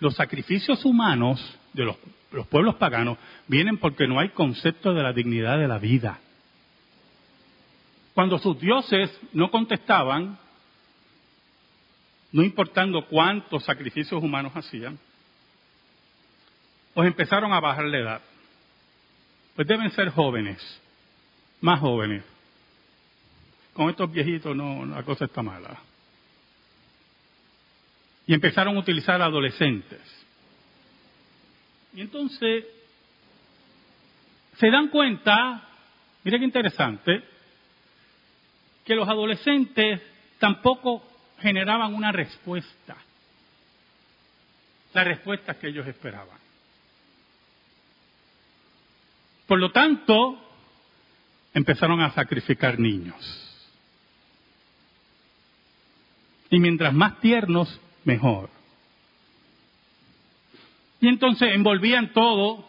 Los 0.00 0.14
sacrificios 0.16 0.84
humanos 0.84 1.40
de 1.72 1.84
los, 1.84 1.96
los, 2.32 2.46
pueblos 2.48 2.76
paganos 2.76 3.18
vienen 3.46 3.78
porque 3.78 4.08
no 4.08 4.18
hay 4.18 4.30
concepto 4.30 4.92
de 4.94 5.02
la 5.02 5.12
dignidad 5.12 5.58
de 5.58 5.68
la 5.68 5.78
vida. 5.78 6.18
Cuando 8.14 8.38
sus 8.38 8.58
dioses 8.58 9.10
no 9.32 9.50
contestaban, 9.50 10.38
no 12.32 12.42
importando 12.42 13.06
cuántos 13.06 13.64
sacrificios 13.64 14.22
humanos 14.22 14.52
hacían, 14.54 14.98
pues 16.94 17.06
empezaron 17.06 17.52
a 17.52 17.60
bajar 17.60 17.84
la 17.86 17.98
edad. 17.98 18.20
Pues 19.56 19.66
deben 19.66 19.90
ser 19.90 20.10
jóvenes, 20.10 20.58
más 21.60 21.80
jóvenes. 21.80 22.24
con 23.72 23.88
estos 23.88 24.12
viejitos 24.12 24.54
no, 24.54 24.84
la 24.84 25.02
cosa 25.02 25.24
está 25.24 25.42
mala. 25.42 25.78
Y 28.26 28.34
empezaron 28.34 28.76
a 28.76 28.80
utilizar 28.80 29.20
adolescentes. 29.22 30.00
Y 31.94 32.02
entonces 32.02 32.64
se 34.58 34.70
dan 34.70 34.88
cuenta, 34.88 35.68
mire 36.22 36.38
qué 36.38 36.44
interesante, 36.44 37.24
que 38.84 38.94
los 38.94 39.08
adolescentes 39.08 40.00
tampoco 40.38 41.02
generaban 41.40 41.94
una 41.94 42.12
respuesta, 42.12 42.96
la 44.92 45.04
respuesta 45.04 45.54
que 45.58 45.68
ellos 45.68 45.86
esperaban. 45.86 46.38
Por 49.46 49.58
lo 49.58 49.72
tanto, 49.72 50.40
empezaron 51.52 52.00
a 52.00 52.12
sacrificar 52.12 52.78
niños. 52.78 53.46
Y 56.50 56.58
mientras 56.58 56.92
más 56.92 57.20
tiernos, 57.20 57.80
mejor. 58.04 58.50
Y 61.00 61.08
entonces 61.08 61.54
envolvían 61.54 62.12
todo 62.12 62.68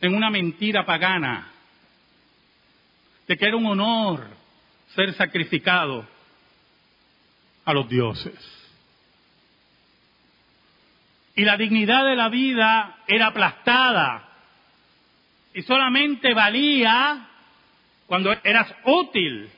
en 0.00 0.14
una 0.14 0.30
mentira 0.30 0.86
pagana, 0.86 1.50
de 3.26 3.36
que 3.36 3.46
era 3.46 3.56
un 3.56 3.66
honor 3.66 4.26
ser 4.94 5.12
sacrificado 5.14 6.06
a 7.66 7.74
los 7.74 7.88
dioses. 7.88 8.34
Y 11.34 11.44
la 11.44 11.58
dignidad 11.58 12.06
de 12.06 12.16
la 12.16 12.30
vida 12.30 12.96
era 13.06 13.26
aplastada 13.26 14.26
y 15.52 15.62
solamente 15.62 16.32
valía 16.32 17.28
cuando 18.06 18.32
eras 18.42 18.72
útil 18.84 19.50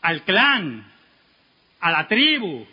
al 0.00 0.22
clan, 0.22 0.90
a 1.80 1.90
la 1.92 2.08
tribu, 2.08 2.66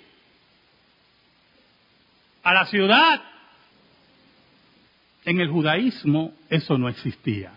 a 2.43 2.53
la 2.53 2.65
ciudad. 2.65 3.21
En 5.25 5.39
el 5.39 5.49
judaísmo 5.49 6.33
eso 6.49 6.77
no 6.77 6.89
existía. 6.89 7.51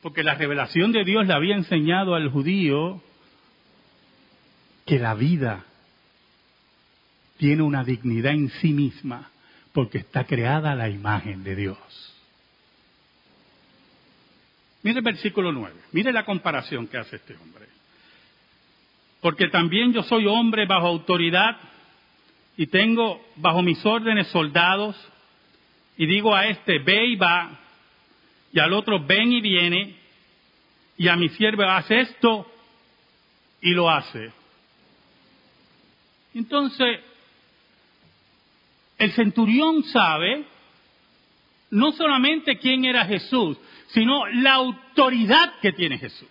Porque 0.00 0.22
la 0.22 0.34
revelación 0.34 0.92
de 0.92 1.04
Dios 1.04 1.26
le 1.26 1.34
había 1.34 1.56
enseñado 1.56 2.14
al 2.14 2.30
judío 2.30 3.02
que 4.84 4.98
la 4.98 5.14
vida 5.14 5.64
tiene 7.36 7.62
una 7.62 7.84
dignidad 7.84 8.32
en 8.32 8.50
sí 8.60 8.72
misma 8.72 9.30
porque 9.72 9.98
está 9.98 10.24
creada 10.24 10.72
a 10.72 10.76
la 10.76 10.88
imagen 10.88 11.42
de 11.42 11.56
Dios. 11.56 12.14
Mire 14.82 14.98
el 14.98 15.04
versículo 15.04 15.50
9, 15.50 15.74
mire 15.92 16.12
la 16.12 16.24
comparación 16.24 16.86
que 16.86 16.98
hace 16.98 17.16
este 17.16 17.34
hombre. 17.36 17.66
Porque 19.20 19.48
también 19.48 19.92
yo 19.92 20.02
soy 20.02 20.26
hombre 20.26 20.66
bajo 20.66 20.86
autoridad 20.86 21.56
y 22.56 22.66
tengo 22.66 23.20
bajo 23.36 23.62
mis 23.62 23.84
órdenes 23.84 24.28
soldados 24.28 24.96
y 25.96 26.06
digo 26.06 26.34
a 26.34 26.46
este 26.46 26.78
ve 26.80 27.06
y 27.06 27.16
va 27.16 27.58
y 28.52 28.60
al 28.60 28.72
otro 28.74 29.04
ven 29.04 29.32
y 29.32 29.40
viene 29.40 29.96
y 30.96 31.08
a 31.08 31.16
mi 31.16 31.30
siervo 31.30 31.62
hace 31.64 32.00
esto 32.00 32.46
y 33.60 33.70
lo 33.70 33.90
hace. 33.90 34.30
Entonces, 36.34 37.00
el 38.98 39.12
centurión 39.12 39.84
sabe 39.84 40.44
no 41.70 41.92
solamente 41.92 42.58
quién 42.58 42.84
era 42.84 43.04
Jesús, 43.04 43.58
sino 43.88 44.26
la 44.26 44.54
autoridad 44.54 45.58
que 45.60 45.72
tiene 45.72 45.98
Jesús. 45.98 46.28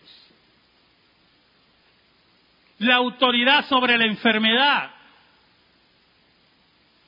La 2.79 2.95
autoridad 2.95 3.65
sobre 3.67 3.97
la 3.97 4.05
enfermedad. 4.05 4.91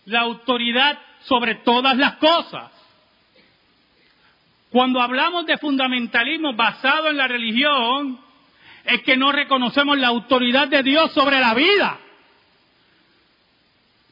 La 0.06 0.22
autoridad 0.22 1.00
sobre 1.24 1.56
todas 1.56 1.98
las 1.98 2.16
cosas. 2.18 2.72
Cuando 4.70 5.02
hablamos 5.02 5.46
de 5.46 5.58
fundamentalismo 5.58 6.54
basado 6.54 7.10
en 7.10 7.18
la 7.18 7.28
religión, 7.28 8.20
es 8.84 9.02
que 9.04 9.18
no 9.18 9.32
reconocemos 9.32 9.98
la 9.98 10.08
autoridad 10.08 10.68
de 10.68 10.84
Dios 10.84 11.12
sobre 11.14 11.40
la 11.40 11.54
vida. 11.54 12.00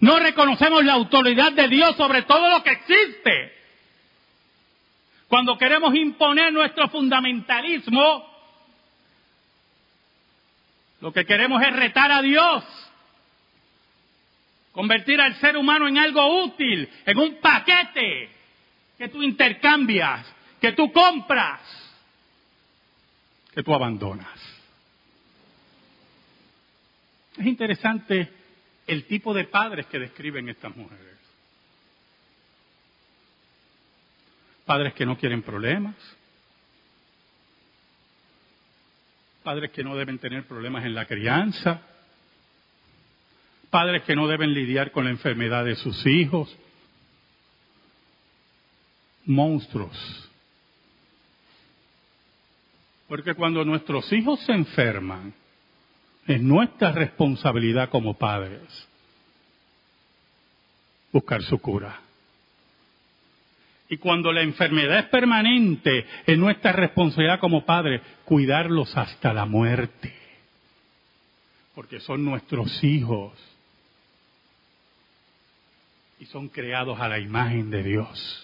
No 0.04 0.20
reconocemos 0.20 0.84
la 0.84 0.96
autoridad 0.96 1.54
de 1.54 1.70
Dios 1.70 1.96
sobre 1.96 2.24
todo 2.24 2.50
lo 2.50 2.62
que 2.62 2.72
existe. 2.72 3.54
Cuando 5.30 5.58
queremos 5.58 5.96
imponer 5.96 6.52
nuestro 6.52 6.90
fundamentalismo, 6.90 8.30
lo 11.00 11.14
que 11.14 11.26
queremos 11.26 11.64
es 11.64 11.74
retar 11.74 12.12
a 12.12 12.22
Dios, 12.22 12.66
convertir 14.74 15.22
al 15.22 15.40
ser 15.40 15.56
humano 15.56 15.88
en 15.88 15.98
algo 15.98 16.44
útil, 16.44 16.90
en 17.06 17.18
un 17.18 17.36
paquete 17.40 18.30
que 18.98 19.08
tú 19.08 19.24
intercambias, 19.24 20.26
que 20.60 20.74
tú 20.74 20.92
compras, 20.92 21.62
que 23.54 23.64
tú 23.64 23.74
abandonas. 23.74 24.38
Es 27.38 27.46
interesante 27.46 28.43
el 28.88 29.06
tipo 29.06 29.34
de 29.34 29.46
padres 29.46 29.86
que 29.88 30.00
describen 30.00 30.50
estas 30.50 30.76
mujeres. 30.76 31.18
Padres 34.66 34.94
que 34.94 35.06
no 35.06 35.18
quieren 35.18 35.42
problemas, 35.42 35.96
padres 39.44 39.72
que 39.72 39.84
no 39.84 39.96
deben 39.96 40.20
tener 40.20 40.46
problemas 40.48 40.86
en 40.86 40.96
la 40.96 41.06
crianza, 41.06 41.82
padres 43.70 44.04
que 44.04 44.16
no 44.16 44.28
deben 44.28 44.54
lidiar 44.54 44.92
con 44.92 45.06
la 45.06 45.12
enfermedad 45.12 45.66
de 45.66 45.76
sus 45.76 46.06
hijos, 46.06 46.56
monstruos. 49.26 50.30
Porque 53.08 53.34
cuando 53.36 53.66
nuestros 53.66 54.12
hijos 54.14 54.40
se 54.46 54.54
enferman, 54.54 55.34
es 56.28 56.42
nuestra 56.42 56.92
responsabilidad 56.92 57.90
como 57.90 58.14
padres 58.16 58.62
buscar 61.12 61.44
su 61.44 61.60
cura. 61.60 62.00
Y 63.90 63.98
cuando 63.98 64.32
la 64.32 64.42
enfermedad 64.42 65.00
es 65.00 65.06
permanente, 65.06 66.06
es 66.26 66.38
nuestra 66.38 66.72
responsabilidad 66.72 67.40
como 67.40 67.66
padres 67.66 68.02
cuidarlos 68.26 68.96
hasta 68.98 69.34
la 69.34 69.46
muerte. 69.46 70.14
Porque 71.76 72.00
son 72.00 72.26
nuestros 72.26 72.84
hijos. 72.84 73.34
Y 76.20 76.26
son 76.26 76.48
creados 76.48 77.00
a 77.00 77.08
la 77.08 77.20
imagen 77.20 77.70
de 77.70 77.84
Dios. 77.84 78.40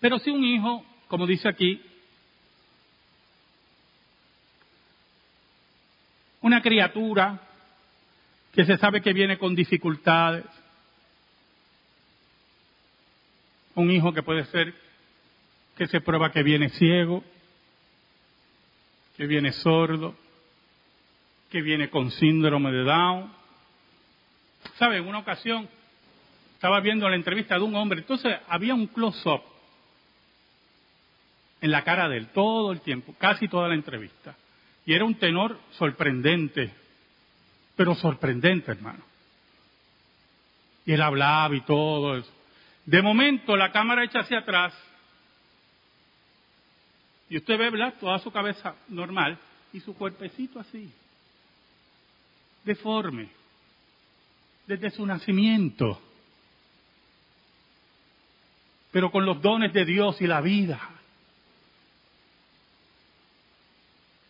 Pero 0.00 0.18
si 0.18 0.30
un 0.30 0.44
hijo, 0.44 0.84
como 1.08 1.26
dice 1.26 1.48
aquí, 1.48 1.82
una 6.58 6.62
criatura 6.62 7.40
que 8.52 8.64
se 8.64 8.76
sabe 8.78 9.00
que 9.00 9.12
viene 9.12 9.38
con 9.38 9.54
dificultades, 9.54 10.44
un 13.76 13.92
hijo 13.92 14.12
que 14.12 14.24
puede 14.24 14.44
ser 14.46 14.74
que 15.76 15.86
se 15.86 16.00
prueba 16.00 16.32
que 16.32 16.42
viene 16.42 16.68
ciego, 16.70 17.22
que 19.16 19.26
viene 19.28 19.52
sordo, 19.52 20.16
que 21.48 21.62
viene 21.62 21.90
con 21.90 22.10
síndrome 22.10 22.72
de 22.72 22.82
Down. 22.82 23.32
¿Sabe? 24.80 24.96
En 24.96 25.06
una 25.06 25.20
ocasión 25.20 25.68
estaba 26.54 26.80
viendo 26.80 27.08
la 27.08 27.14
entrevista 27.14 27.54
de 27.54 27.62
un 27.62 27.76
hombre, 27.76 28.00
entonces 28.00 28.36
había 28.48 28.74
un 28.74 28.88
close-up 28.88 29.42
en 31.60 31.70
la 31.70 31.84
cara 31.84 32.08
de 32.08 32.16
él 32.16 32.28
todo 32.34 32.72
el 32.72 32.80
tiempo, 32.80 33.14
casi 33.16 33.46
toda 33.46 33.68
la 33.68 33.74
entrevista. 33.74 34.34
Y 34.88 34.94
era 34.94 35.04
un 35.04 35.16
tenor 35.16 35.60
sorprendente, 35.72 36.72
pero 37.76 37.94
sorprendente, 37.94 38.70
hermano. 38.70 39.04
Y 40.86 40.92
él 40.94 41.02
hablaba 41.02 41.54
y 41.54 41.60
todo 41.60 42.16
eso. 42.16 42.32
De 42.86 43.02
momento, 43.02 43.54
la 43.54 43.70
cámara 43.70 44.02
echa 44.02 44.20
hacia 44.20 44.38
atrás. 44.38 44.72
Y 47.28 47.36
usted 47.36 47.58
ve, 47.58 47.68
¿verdad? 47.68 47.96
Toda 48.00 48.18
su 48.20 48.30
cabeza 48.30 48.76
normal 48.88 49.38
y 49.74 49.80
su 49.80 49.94
cuerpecito 49.94 50.58
así. 50.58 50.90
Deforme. 52.64 53.28
Desde 54.66 54.88
su 54.88 55.04
nacimiento. 55.04 56.00
Pero 58.90 59.10
con 59.10 59.26
los 59.26 59.42
dones 59.42 59.70
de 59.74 59.84
Dios 59.84 60.18
y 60.22 60.26
la 60.26 60.40
vida. 60.40 60.80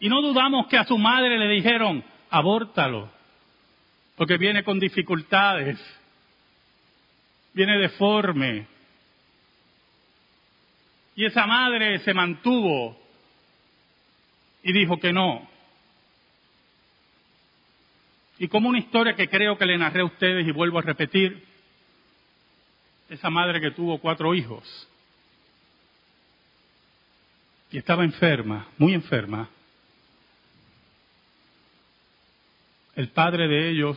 Y 0.01 0.09
no 0.09 0.23
dudamos 0.23 0.67
que 0.69 0.79
a 0.79 0.85
su 0.85 0.97
madre 0.97 1.39
le 1.39 1.49
dijeron, 1.49 2.05
abórtalo, 2.31 3.11
porque 4.17 4.37
viene 4.37 4.63
con 4.63 4.79
dificultades, 4.79 5.79
viene 7.53 7.79
deforme. 7.79 8.67
Y 11.17 11.25
esa 11.25 11.47
madre 11.47 11.99
se 12.01 12.15
mantuvo 12.15 12.97
y 14.63 14.73
dijo 14.73 14.99
que 14.99 15.13
no. 15.13 15.49
Y 18.39 18.47
como 18.47 18.69
una 18.69 18.79
historia 18.79 19.17
que 19.17 19.29
creo 19.29 19.59
que 19.59 19.67
le 19.67 19.79
narré 19.79 20.03
a 20.03 20.07
ustedes 20.07 20.47
y 20.47 20.53
vuelvo 20.53 20.79
a 20.79 20.83
repetir, 20.83 21.45
esa 23.09 23.31
madre 23.31 23.61
que 23.61 23.73
tuvo 23.73 23.99
cuatro 23.99 24.35
hijos 24.35 24.89
y 27.71 27.79
estaba 27.79 28.05
enferma, 28.05 28.69
muy 28.79 28.95
enferma, 28.95 29.49
el 32.99 33.11
padre 33.11 33.47
de 33.47 33.71
ellos 33.71 33.97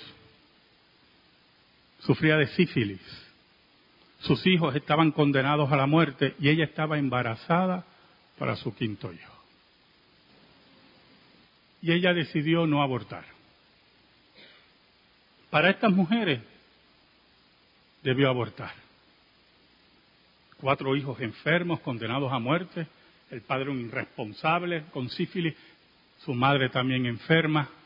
sufría 2.01 2.37
de 2.37 2.45
sífilis, 2.49 3.01
sus 4.19 4.45
hijos 4.45 4.75
estaban 4.75 5.09
condenados 5.09 5.71
a 5.71 5.75
la 5.75 5.87
muerte 5.87 6.35
y 6.39 6.49
ella 6.49 6.65
estaba 6.65 6.99
embarazada 6.99 7.83
para 8.37 8.55
su 8.55 8.75
quinto 8.75 9.11
hijo. 9.11 9.33
Y 11.81 11.93
ella 11.93 12.13
decidió 12.13 12.67
no 12.67 12.83
abortar. 12.83 13.25
Para 15.49 15.71
estas 15.71 15.91
mujeres 15.91 16.39
debió 18.03 18.29
abortar. 18.29 18.75
Cuatro 20.57 20.95
hijos 20.95 21.19
enfermos, 21.21 21.79
condenados 21.79 22.31
a 22.31 22.37
muerte, 22.37 22.85
el 23.31 23.41
padre 23.41 23.71
un 23.71 23.79
irresponsable 23.79 24.83
con 24.93 25.09
sífilis, 25.09 25.55
su 26.23 26.35
madre 26.35 26.69
también 26.69 27.07
enferma. 27.07 27.80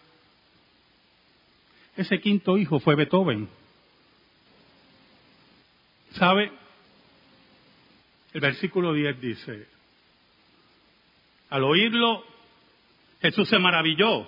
Ese 1.97 2.19
quinto 2.19 2.57
hijo 2.57 2.79
fue 2.79 2.95
Beethoven. 2.95 3.47
¿Sabe? 6.11 6.51
El 8.33 8.41
versículo 8.41 8.93
10 8.93 9.21
dice, 9.21 9.67
al 11.49 11.63
oírlo, 11.63 12.25
Jesús 13.21 13.47
se 13.47 13.59
maravilló 13.59 14.27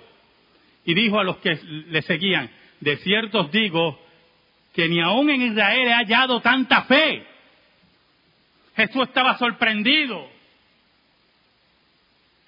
y 0.84 0.94
dijo 0.94 1.18
a 1.18 1.24
los 1.24 1.36
que 1.38 1.58
le 1.62 2.00
seguían, 2.02 2.50
de 2.80 2.96
cierto 2.98 3.40
os 3.40 3.52
digo 3.52 4.00
que 4.72 4.88
ni 4.88 5.00
aún 5.00 5.28
en 5.28 5.42
Israel 5.42 5.88
he 5.88 5.92
hallado 5.92 6.40
tanta 6.40 6.84
fe. 6.84 7.26
Jesús 8.76 9.08
estaba 9.08 9.36
sorprendido. 9.36 10.26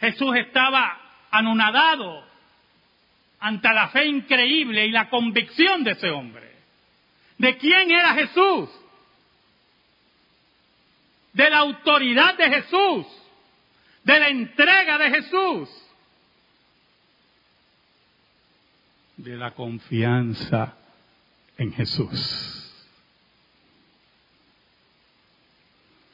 Jesús 0.00 0.34
estaba 0.36 0.98
anonadado 1.30 2.29
ante 3.40 3.68
la 3.72 3.88
fe 3.88 4.06
increíble 4.06 4.86
y 4.86 4.90
la 4.90 5.08
convicción 5.08 5.82
de 5.82 5.92
ese 5.92 6.10
hombre. 6.10 6.50
¿De 7.38 7.56
quién 7.56 7.90
era 7.90 8.14
Jesús? 8.14 8.68
De 11.32 11.48
la 11.48 11.58
autoridad 11.58 12.36
de 12.36 12.50
Jesús, 12.50 13.06
de 14.04 14.18
la 14.18 14.28
entrega 14.28 14.98
de 14.98 15.10
Jesús. 15.10 15.68
de 19.24 19.36
la 19.36 19.50
confianza 19.52 20.76
en 21.58 21.72
Jesús. 21.72 22.72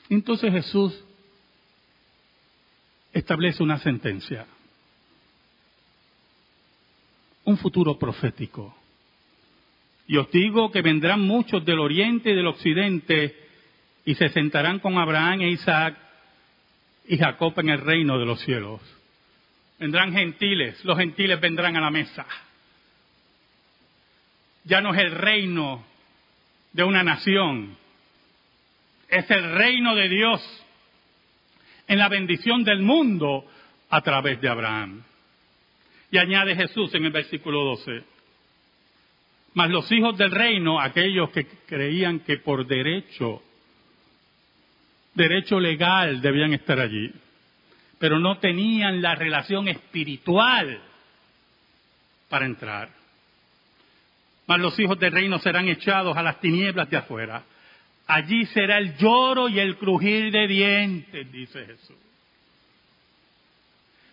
Entonces 0.09 0.53
Jesús 0.53 1.05
establece 3.12 3.62
una 3.62 3.79
sentencia, 3.79 4.47
un 7.47 7.57
futuro 7.57 7.99
profético. 7.99 8.77
Y 10.07 10.19
os 10.19 10.31
digo 10.31 10.71
que 10.71 10.83
vendrán 10.83 11.23
muchos 11.23 11.65
del 11.65 11.81
oriente 11.81 12.31
y 12.31 12.37
del 12.37 12.47
occidente 12.47 13.35
y 14.05 14.15
se 14.15 14.29
sentarán 14.29 14.79
con 14.79 14.99
Abraham 14.99 15.41
e 15.41 15.51
Isaac 15.51 15.97
y 17.09 17.17
Jacob 17.17 17.59
en 17.59 17.71
el 17.71 17.81
reino 17.81 18.19
de 18.19 18.27
los 18.27 18.41
cielos. 18.41 18.81
Vendrán 19.81 20.13
gentiles, 20.13 20.85
los 20.85 20.99
gentiles 20.99 21.41
vendrán 21.41 21.77
a 21.77 21.81
la 21.81 21.91
mesa 21.91 22.27
ya 24.67 24.81
no 24.81 24.93
es 24.93 25.01
el 25.01 25.13
reino 25.13 25.85
de 26.73 26.83
una 26.85 27.03
nación, 27.03 27.77
es 29.09 29.31
el 29.31 29.55
reino 29.55 29.95
de 29.95 30.09
Dios 30.09 30.65
en 31.87 31.99
la 31.99 32.09
bendición 32.09 32.65
del 32.65 32.83
mundo 32.83 33.47
a 33.89 34.01
través 34.03 34.41
de 34.41 34.49
Abraham. 34.49 35.05
Y 36.11 36.19
añade 36.19 36.55
Jesús 36.55 36.95
en 36.95 37.05
el 37.05 37.12
versículo 37.12 37.64
12, 37.64 38.05
mas 39.55 39.71
los 39.71 39.90
hijos 39.90 40.16
del 40.16 40.31
reino, 40.31 40.81
aquellos 40.81 41.31
que 41.31 41.47
creían 41.66 42.21
que 42.21 42.38
por 42.38 42.66
derecho, 42.66 43.42
derecho 45.14 45.59
legal 45.59 46.21
debían 46.21 46.53
estar 46.53 46.79
allí, 46.79 47.12
pero 47.99 48.19
no 48.19 48.38
tenían 48.38 49.01
la 49.01 49.14
relación 49.14 49.69
espiritual 49.69 50.81
para 52.29 52.47
entrar 52.47 52.97
mas 54.47 54.61
los 54.61 54.79
hijos 54.79 54.99
del 54.99 55.12
reino 55.12 55.38
serán 55.38 55.69
echados 55.69 56.16
a 56.16 56.23
las 56.23 56.40
tinieblas 56.40 56.88
de 56.88 56.97
afuera. 56.97 57.45
Allí 58.07 58.47
será 58.47 58.79
el 58.79 58.97
lloro 58.97 59.49
y 59.49 59.59
el 59.59 59.77
crujir 59.77 60.31
de 60.31 60.47
dientes, 60.47 61.33
dice 61.33 61.66
Jesús. 61.66 61.97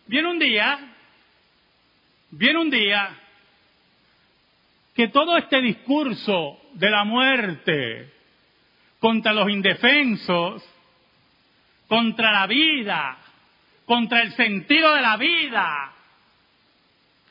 Viene 0.07 0.27
un 0.27 0.39
día, 0.39 0.95
viene 2.35 2.59
un 2.59 2.69
día 2.69 3.09
que 4.95 5.07
todo 5.09 5.37
este 5.37 5.61
discurso 5.61 6.59
de 6.73 6.89
la 6.89 7.03
muerte 7.03 8.11
contra 8.99 9.33
los 9.33 9.49
indefensos, 9.49 10.63
contra 11.87 12.31
la 12.31 12.47
vida, 12.47 13.17
contra 13.85 14.21
el 14.21 14.33
sentido 14.33 14.93
de 14.95 15.01
la 15.01 15.17
vida, 15.17 15.91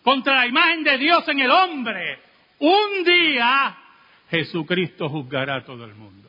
contra 0.03 0.37
la 0.37 0.47
imagen 0.47 0.85
de 0.85 0.99
Dios 0.99 1.27
en 1.29 1.41
el 1.41 1.51
hombre, 1.51 2.19
un 2.59 3.05
día 3.05 3.77
Jesucristo 4.31 5.09
juzgará 5.09 5.57
a 5.57 5.65
todo 5.65 5.85
el 5.85 5.95
mundo. 5.95 6.29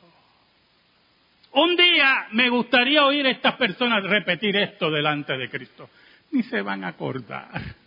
Un 1.52 1.76
día 1.76 2.26
me 2.32 2.48
gustaría 2.48 3.04
oír 3.04 3.26
a 3.26 3.30
estas 3.30 3.54
personas 3.54 4.02
repetir 4.02 4.56
esto 4.56 4.90
delante 4.90 5.36
de 5.36 5.48
Cristo. 5.48 5.88
Ni 6.32 6.42
se 6.42 6.62
van 6.62 6.82
a 6.82 6.88
acordar. 6.88 7.83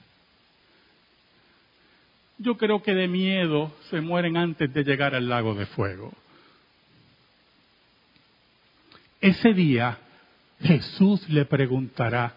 Yo 2.37 2.57
creo 2.57 2.83
que 2.83 2.93
de 2.93 3.07
miedo 3.07 3.75
se 3.89 4.01
mueren 4.01 4.37
antes 4.37 4.73
de 4.73 4.83
llegar 4.83 5.15
al 5.15 5.27
lago 5.27 5.55
de 5.55 5.65
fuego. 5.65 6.13
Ese 9.19 9.53
día 9.53 9.97
Jesús 10.61 11.27
le 11.29 11.45
preguntará, 11.45 12.35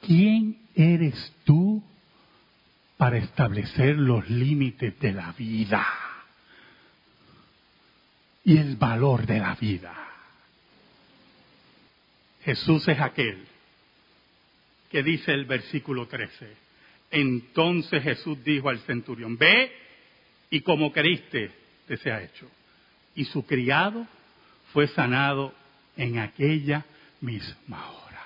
¿quién 0.00 0.58
eres 0.74 1.34
tú 1.44 1.82
para 2.96 3.18
establecer 3.18 3.96
los 3.96 4.30
límites 4.30 4.98
de 5.00 5.12
la 5.12 5.32
vida 5.32 5.84
y 8.44 8.58
el 8.58 8.76
valor 8.76 9.26
de 9.26 9.38
la 9.38 9.54
vida. 9.54 9.92
Jesús 12.44 12.86
es 12.88 13.00
aquel 13.00 13.44
que 14.90 15.02
dice 15.02 15.32
el 15.32 15.46
versículo 15.46 16.06
13. 16.06 16.61
Entonces 17.12 18.02
Jesús 18.02 18.42
dijo 18.42 18.70
al 18.70 18.80
centurión, 18.80 19.36
ve 19.36 19.70
y 20.50 20.62
como 20.62 20.90
creíste 20.90 21.52
te 21.86 21.98
sea 21.98 22.22
hecho. 22.22 22.50
Y 23.14 23.26
su 23.26 23.46
criado 23.46 24.06
fue 24.72 24.88
sanado 24.88 25.52
en 25.96 26.18
aquella 26.18 26.84
misma 27.20 27.90
hora. 27.90 28.22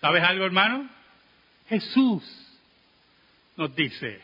¿Sabes 0.00 0.22
algo, 0.24 0.44
hermano? 0.44 0.88
Jesús 1.68 2.24
nos 3.56 3.74
dice 3.76 4.20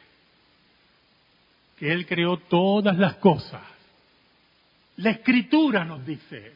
que 1.78 1.92
Él 1.92 2.04
creó 2.06 2.38
todas 2.38 2.98
las 2.98 3.14
cosas. 3.16 3.62
La 4.96 5.10
escritura 5.10 5.84
nos 5.84 6.04
dice 6.04 6.52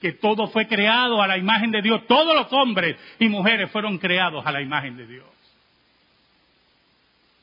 que 0.00 0.12
todo 0.12 0.48
fue 0.48 0.66
creado 0.66 1.20
a 1.20 1.26
la 1.26 1.36
imagen 1.36 1.70
de 1.70 1.82
Dios. 1.82 2.06
Todos 2.06 2.34
los 2.34 2.50
hombres 2.52 2.96
y 3.18 3.28
mujeres 3.28 3.70
fueron 3.70 3.98
creados 3.98 4.46
a 4.46 4.52
la 4.52 4.62
imagen 4.62 4.96
de 4.96 5.06
Dios. 5.06 5.26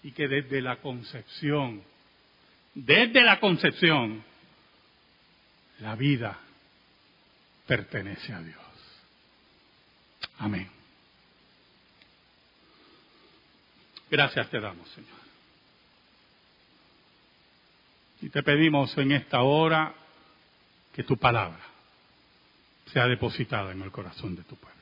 Y 0.08 0.13
que 0.13 0.30
desde 0.30 0.62
la 0.62 0.78
concepción, 0.78 1.84
desde 2.74 3.22
la 3.24 3.41
concepción, 3.41 4.24
la 5.80 5.98
vida 5.98 6.39
pertenece 7.65 8.32
a 8.32 8.41
Dios. 8.41 8.56
Amén. 10.38 10.72
Gracias 14.10 14.50
te 14.50 14.62
damos, 14.62 14.88
Señor. 14.91 15.20
Y 18.22 18.30
te 18.30 18.43
pedimos 18.43 18.98
en 18.98 19.12
esta 19.12 19.41
hora 19.41 19.93
que 20.93 21.04
tu 21.04 21.17
palabra 21.17 21.65
sea 22.93 23.08
depositada 23.08 23.74
en 23.74 23.82
el 23.82 23.91
corazón 23.91 24.38
de 24.38 24.43
tu 24.43 24.56
pueblo. 24.56 24.82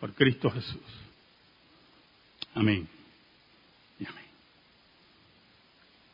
Por 0.00 0.14
Cristo 0.14 0.50
Jesús. 0.50 0.80
Amén. 2.54 2.99